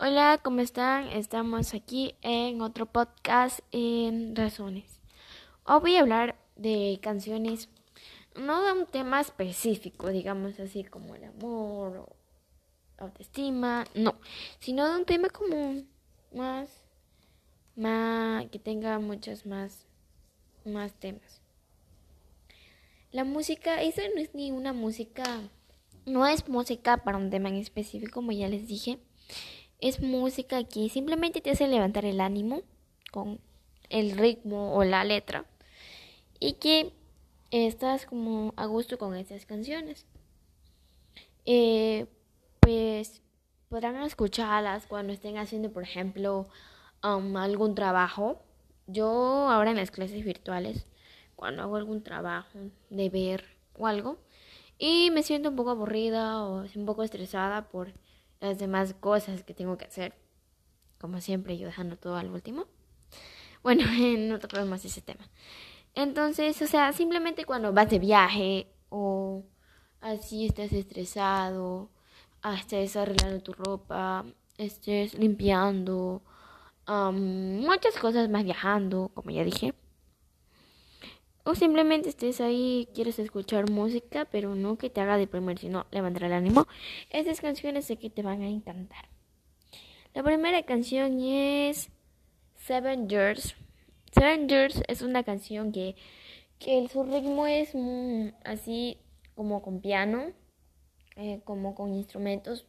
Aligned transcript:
Hola, 0.00 0.38
¿cómo 0.44 0.60
están? 0.60 1.08
Estamos 1.08 1.74
aquí 1.74 2.14
en 2.22 2.62
otro 2.62 2.86
podcast 2.86 3.58
en 3.72 4.36
Razones. 4.36 5.00
Hoy 5.64 5.80
voy 5.80 5.96
a 5.96 6.00
hablar 6.02 6.38
de 6.54 7.00
canciones, 7.02 7.68
no 8.36 8.62
de 8.62 8.78
un 8.78 8.86
tema 8.86 9.20
específico, 9.20 10.10
digamos 10.10 10.60
así 10.60 10.84
como 10.84 11.16
el 11.16 11.24
amor 11.24 11.96
o 11.96 12.16
autoestima, 12.96 13.86
no, 13.96 14.14
sino 14.60 14.88
de 14.88 15.00
un 15.00 15.04
tema 15.04 15.30
como 15.30 15.82
más, 16.32 16.70
más, 17.74 18.46
que 18.50 18.60
tenga 18.60 19.00
muchos 19.00 19.46
más, 19.46 19.84
más 20.64 20.92
temas. 20.92 21.40
La 23.10 23.24
música, 23.24 23.82
esa 23.82 24.02
no 24.14 24.20
es 24.20 24.32
ni 24.32 24.52
una 24.52 24.72
música, 24.72 25.24
no 26.06 26.24
es 26.24 26.48
música 26.48 26.98
para 26.98 27.18
un 27.18 27.30
tema 27.30 27.48
en 27.48 27.56
específico, 27.56 28.12
como 28.12 28.30
ya 28.30 28.46
les 28.46 28.68
dije 28.68 29.00
es 29.80 30.00
música 30.00 30.64
que 30.64 30.88
simplemente 30.88 31.40
te 31.40 31.50
hace 31.50 31.68
levantar 31.68 32.04
el 32.04 32.20
ánimo 32.20 32.62
con 33.10 33.40
el 33.90 34.18
ritmo 34.18 34.74
o 34.74 34.84
la 34.84 35.04
letra 35.04 35.44
y 36.40 36.54
que 36.54 36.92
estás 37.50 38.06
como 38.06 38.52
a 38.56 38.66
gusto 38.66 38.98
con 38.98 39.14
esas 39.14 39.46
canciones. 39.46 40.06
Eh, 41.46 42.06
pues 42.60 43.22
podrán 43.68 44.02
escucharlas 44.02 44.86
cuando 44.86 45.12
estén 45.12 45.38
haciendo, 45.38 45.70
por 45.70 45.82
ejemplo, 45.82 46.48
um, 47.02 47.36
algún 47.36 47.74
trabajo. 47.74 48.42
Yo 48.86 49.06
ahora 49.50 49.70
en 49.70 49.76
las 49.76 49.90
clases 49.90 50.24
virtuales, 50.24 50.86
cuando 51.36 51.62
hago 51.62 51.76
algún 51.76 52.02
trabajo 52.02 52.58
de 52.90 53.08
ver 53.10 53.44
o 53.78 53.86
algo, 53.86 54.18
y 54.78 55.10
me 55.10 55.22
siento 55.22 55.50
un 55.50 55.56
poco 55.56 55.70
aburrida 55.70 56.42
o 56.44 56.64
un 56.74 56.86
poco 56.86 57.02
estresada 57.02 57.68
por 57.68 57.92
las 58.40 58.58
demás 58.58 58.94
cosas 58.94 59.42
que 59.44 59.54
tengo 59.54 59.76
que 59.78 59.86
hacer. 59.86 60.14
Como 61.00 61.20
siempre, 61.20 61.56
yo 61.58 61.66
dejando 61.66 61.96
todo 61.96 62.16
al 62.16 62.30
último. 62.30 62.66
Bueno, 63.62 63.84
no 64.18 64.38
tocamos 64.38 64.84
ese 64.84 65.00
tema. 65.00 65.28
Entonces, 65.94 66.60
o 66.62 66.66
sea, 66.66 66.92
simplemente 66.92 67.44
cuando 67.44 67.72
vas 67.72 67.90
de 67.90 67.98
viaje 67.98 68.68
o 68.88 69.44
así 70.00 70.46
estás 70.46 70.72
estresado, 70.72 71.90
estés 72.56 72.96
arreglando 72.96 73.40
tu 73.42 73.52
ropa, 73.52 74.24
estés 74.56 75.14
limpiando, 75.14 76.22
muchas 76.86 77.96
cosas 78.00 78.28
más 78.28 78.44
viajando, 78.44 79.10
como 79.14 79.30
ya 79.30 79.44
dije. 79.44 79.74
O 81.48 81.54
simplemente 81.54 82.10
estés 82.10 82.42
ahí, 82.42 82.90
quieres 82.92 83.18
escuchar 83.18 83.70
música, 83.70 84.26
pero 84.26 84.54
no 84.54 84.76
que 84.76 84.90
te 84.90 85.00
haga 85.00 85.16
deprimir, 85.16 85.58
sino 85.58 85.86
levantar 85.90 86.24
el 86.24 86.34
ánimo. 86.34 86.66
Esas 87.08 87.40
canciones 87.40 87.86
sé 87.86 87.96
que 87.96 88.10
te 88.10 88.22
van 88.22 88.42
a 88.42 88.50
encantar. 88.50 89.08
La 90.12 90.22
primera 90.22 90.62
canción 90.64 91.18
es 91.22 91.88
Seven 92.56 93.08
Years. 93.08 93.56
Seven 94.12 94.46
Years 94.46 94.82
es 94.88 95.00
una 95.00 95.22
canción 95.22 95.72
que, 95.72 95.96
que 96.58 96.86
su 96.88 97.02
ritmo 97.04 97.46
es 97.46 97.72
así 98.44 98.98
como 99.34 99.62
con 99.62 99.80
piano, 99.80 100.32
eh, 101.16 101.40
como 101.44 101.74
con 101.74 101.94
instrumentos. 101.94 102.66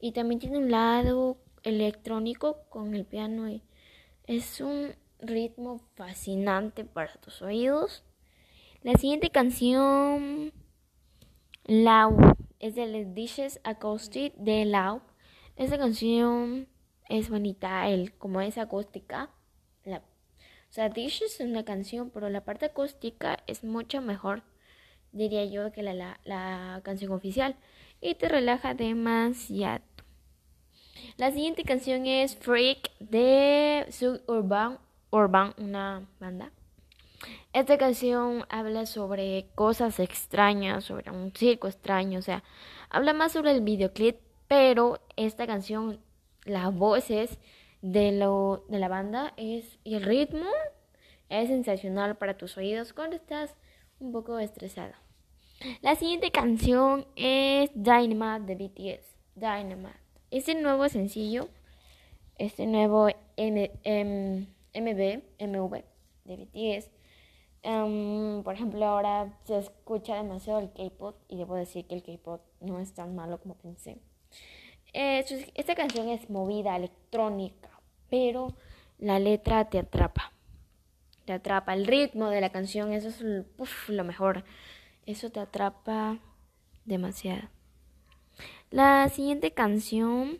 Y 0.00 0.10
también 0.10 0.40
tiene 0.40 0.58
un 0.58 0.72
lado 0.72 1.38
electrónico 1.62 2.64
con 2.70 2.92
el 2.96 3.04
piano. 3.04 3.48
Y 3.48 3.62
es 4.26 4.60
un 4.60 4.96
ritmo 5.20 5.80
fascinante 5.94 6.84
para 6.84 7.12
tus 7.20 7.40
oídos. 7.40 8.02
La 8.86 8.94
siguiente 8.94 9.30
canción, 9.30 10.52
Lau, 11.64 12.16
es 12.60 12.76
de 12.76 12.86
Les 12.86 13.12
Dishes 13.14 13.58
Acoustic 13.64 14.32
de 14.36 14.64
Lau. 14.64 15.02
Esta 15.56 15.76
canción 15.76 16.68
es 17.08 17.28
bonita, 17.28 17.88
el, 17.88 18.16
como 18.16 18.40
es 18.40 18.58
acústica. 18.58 19.30
La, 19.82 19.96
o 19.96 20.02
sea, 20.72 20.88
Dishes 20.88 21.40
es 21.40 21.40
una 21.40 21.64
canción, 21.64 22.10
pero 22.10 22.28
la 22.28 22.44
parte 22.44 22.66
acústica 22.66 23.38
es 23.48 23.64
mucho 23.64 24.00
mejor, 24.02 24.44
diría 25.10 25.44
yo, 25.46 25.72
que 25.72 25.82
la, 25.82 26.20
la, 26.22 26.80
canción 26.84 27.10
oficial. 27.10 27.56
Y 28.00 28.14
te 28.14 28.28
relaja 28.28 28.74
demasiado. 28.74 29.82
La 31.16 31.32
siguiente 31.32 31.64
canción 31.64 32.06
es 32.06 32.36
Freak 32.36 32.96
de 33.00 33.84
Suburban 33.90 34.78
Urban, 35.10 35.54
una 35.58 36.08
banda. 36.20 36.52
Esta 37.52 37.78
canción 37.78 38.44
habla 38.48 38.86
sobre 38.86 39.46
cosas 39.54 39.98
extrañas, 40.00 40.84
sobre 40.84 41.10
un 41.10 41.32
circo 41.32 41.68
extraño, 41.68 42.18
o 42.18 42.22
sea, 42.22 42.42
habla 42.90 43.14
más 43.14 43.32
sobre 43.32 43.52
el 43.52 43.62
videoclip, 43.62 44.16
pero 44.48 45.00
esta 45.16 45.46
canción, 45.46 46.00
las 46.44 46.74
voces 46.74 47.38
de, 47.82 48.12
lo, 48.12 48.64
de 48.68 48.78
la 48.78 48.88
banda 48.88 49.32
es, 49.36 49.78
y 49.84 49.94
el 49.94 50.02
ritmo 50.02 50.46
es 51.28 51.48
sensacional 51.48 52.16
para 52.16 52.36
tus 52.36 52.56
oídos 52.56 52.92
cuando 52.92 53.16
estás 53.16 53.54
un 53.98 54.12
poco 54.12 54.38
estresado. 54.38 54.92
La 55.80 55.94
siguiente 55.94 56.30
canción 56.30 57.06
es 57.16 57.70
Dynamite 57.74 58.54
de 58.54 58.68
BTS. 58.68 59.16
Dynamite. 59.34 59.98
Este 60.30 60.54
nuevo 60.54 60.88
sencillo, 60.88 61.48
este 62.36 62.66
nuevo 62.66 63.08
M, 63.36 63.70
M, 63.84 64.46
MV, 64.74 65.22
MV 65.40 65.84
de 66.24 66.36
BTS 66.36 66.96
Em, 67.62 68.42
por 68.42 68.54
ejemplo, 68.54 68.84
ahora 68.84 69.38
se 69.44 69.58
escucha 69.58 70.16
demasiado 70.16 70.60
el 70.60 70.72
K-pop 70.72 71.16
y 71.28 71.36
debo 71.36 71.56
decir 71.56 71.86
que 71.86 71.94
el 71.94 72.02
K-pop 72.02 72.40
no 72.60 72.78
es 72.80 72.92
tan 72.94 73.14
malo 73.14 73.40
como 73.40 73.56
pensé. 73.56 73.98
esta 74.92 75.74
canción 75.74 76.08
es 76.08 76.30
movida, 76.30 76.76
electrónica, 76.76 77.68
pero 78.08 78.54
la 78.98 79.18
letra 79.18 79.68
te 79.68 79.78
atrapa. 79.78 80.32
Te 81.24 81.32
atrapa. 81.32 81.74
El 81.74 81.86
ritmo 81.86 82.30
de 82.30 82.40
la 82.40 82.50
canción, 82.50 82.92
eso 82.92 83.08
es 83.08 83.20
lo 83.88 84.04
mejor. 84.04 84.44
Eso 85.06 85.30
te 85.30 85.40
atrapa 85.40 86.18
demasiado. 86.84 87.48
La 88.70 89.08
siguiente 89.08 89.52
canción 89.52 90.38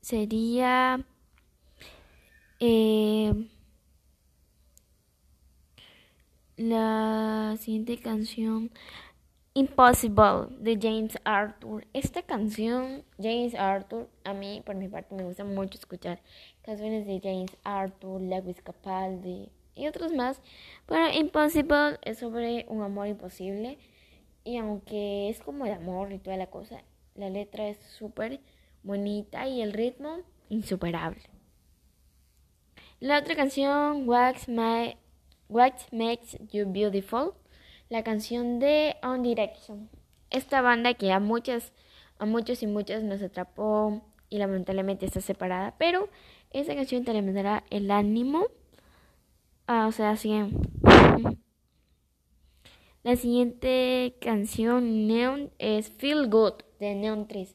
sería. 0.00 1.04
Eh, 2.60 3.48
la 6.58 7.56
siguiente 7.60 7.96
canción 7.98 8.70
Impossible 9.54 10.48
de 10.58 10.76
James 10.80 11.16
Arthur. 11.24 11.86
Esta 11.92 12.22
canción, 12.22 13.04
James 13.16 13.54
Arthur, 13.54 14.08
a 14.24 14.34
mí 14.34 14.60
por 14.66 14.74
mi 14.74 14.88
parte 14.88 15.14
me 15.14 15.22
gusta 15.22 15.44
mucho 15.44 15.78
escuchar 15.78 16.20
canciones 16.62 17.06
de 17.06 17.20
James 17.22 17.56
Arthur, 17.62 18.20
Lewis 18.20 18.60
Capaldi 18.60 19.50
y 19.76 19.86
otros 19.86 20.12
más. 20.12 20.40
Pero 20.86 21.12
Impossible 21.12 21.98
es 22.02 22.18
sobre 22.18 22.66
un 22.68 22.82
amor 22.82 23.06
imposible 23.06 23.78
y 24.42 24.56
aunque 24.56 25.28
es 25.28 25.40
como 25.40 25.64
de 25.64 25.74
amor 25.74 26.12
y 26.12 26.18
toda 26.18 26.36
la 26.36 26.48
cosa, 26.48 26.82
la 27.14 27.30
letra 27.30 27.68
es 27.68 27.78
súper 27.78 28.40
bonita 28.82 29.46
y 29.46 29.62
el 29.62 29.72
ritmo 29.72 30.18
insuperable. 30.48 31.22
La 32.98 33.20
otra 33.20 33.36
canción, 33.36 34.08
Wax 34.08 34.48
My 34.48 34.96
What 35.48 35.72
Makes 35.92 36.38
You 36.52 36.66
Beautiful, 36.66 37.32
la 37.88 38.02
canción 38.02 38.58
de 38.58 38.96
On 39.02 39.22
Direction. 39.22 39.88
Esta 40.30 40.60
banda 40.60 40.94
que 40.94 41.10
a 41.10 41.20
muchas, 41.20 41.72
a 42.18 42.26
muchos 42.26 42.62
y 42.62 42.66
muchas 42.66 43.02
nos 43.02 43.22
atrapó 43.22 44.02
y 44.28 44.38
lamentablemente 44.38 45.06
está 45.06 45.20
separada, 45.20 45.74
pero 45.78 46.10
esta 46.50 46.74
canción 46.74 47.04
te 47.04 47.14
levantará 47.14 47.64
el 47.70 47.90
ánimo. 47.90 48.46
Ah, 49.66 49.86
o 49.86 49.92
sea, 49.92 50.10
así. 50.10 50.32
La 53.02 53.16
siguiente 53.16 54.16
canción 54.20 55.06
Neon 55.06 55.50
es 55.58 55.88
Feel 55.90 56.28
Good 56.28 56.54
de 56.78 56.94
Neon 56.94 57.26
Trees. 57.26 57.54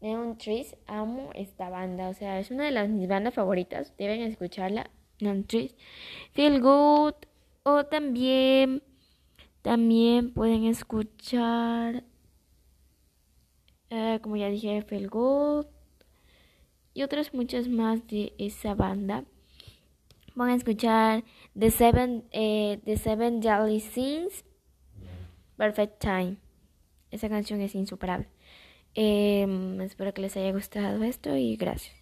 Neon 0.00 0.38
Trees, 0.38 0.76
amo 0.86 1.30
esta 1.34 1.68
banda, 1.70 2.08
o 2.08 2.14
sea, 2.14 2.40
es 2.40 2.50
una 2.50 2.64
de 2.64 2.70
las 2.72 2.88
mis 2.88 3.08
bandas 3.08 3.34
favoritas, 3.34 3.94
deben 3.96 4.22
escucharla. 4.22 4.90
Neon 5.20 5.44
Trees. 5.44 5.74
Feel 6.32 6.60
Good 6.60 7.14
o 7.68 7.84
también, 7.84 8.82
también 9.62 10.32
pueden 10.32 10.64
escuchar, 10.64 12.04
eh, 13.90 14.18
como 14.22 14.36
ya 14.36 14.48
dije, 14.48 14.82
Feel 14.82 15.08
Good 15.08 15.66
y 16.94 17.02
otras 17.02 17.34
muchas 17.34 17.68
más 17.68 18.06
de 18.06 18.32
esa 18.38 18.74
banda. 18.74 19.24
Van 20.34 20.50
a 20.50 20.54
escuchar 20.54 21.24
The 21.58 21.70
Seven, 21.70 22.24
eh, 22.32 22.80
The 22.84 22.96
Seven 22.96 23.42
Jolly 23.42 23.80
Sins, 23.80 24.44
Perfect 25.56 26.00
Time. 26.00 26.36
Esa 27.10 27.28
canción 27.28 27.60
es 27.60 27.74
insuperable. 27.74 28.28
Em, 28.94 29.80
espero 29.80 30.12
que 30.14 30.22
les 30.22 30.36
haya 30.36 30.52
gustado 30.52 31.02
esto 31.04 31.36
y 31.36 31.56
gracias. 31.56 31.96